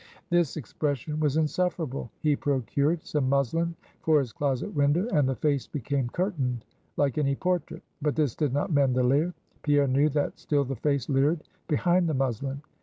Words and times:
_This 0.31 0.57
expression 0.57 1.19
was 1.19 1.37
insufferable. 1.37 2.09
He 2.21 2.35
procured 2.35 3.05
some 3.05 3.29
muslin 3.29 3.75
for 4.01 4.17
his 4.17 4.33
closet 4.33 4.73
window; 4.73 5.07
and 5.09 5.29
the 5.29 5.35
face 5.35 5.67
became 5.67 6.09
curtained 6.09 6.65
like 6.97 7.19
any 7.19 7.35
portrait. 7.35 7.83
But 8.01 8.15
this 8.15 8.35
did 8.35 8.51
not 8.51 8.71
mend 8.73 8.95
the 8.95 9.03
leer. 9.03 9.35
Pierre 9.61 9.85
knew 9.87 10.09
that 10.09 10.39
still 10.39 10.63
the 10.65 10.75
face 10.75 11.07
leered 11.07 11.43
behind 11.67 12.09
the 12.09 12.15
muslin. 12.15 12.63